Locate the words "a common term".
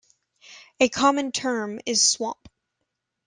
0.79-1.79